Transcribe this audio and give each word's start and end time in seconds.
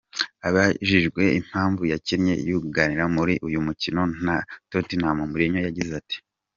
Abajijwe 0.47 1.23
impamvu 1.39 1.83
yakinnye 1.91 2.33
yugarira 2.49 3.05
muri 3.15 3.33
uyu 3.47 3.59
mukino 3.67 4.01
na 4.25 4.35
Tottenham, 4.71 5.17
Mourinho 5.29 5.59
yagize 5.67 5.91
ati:. 6.01 6.17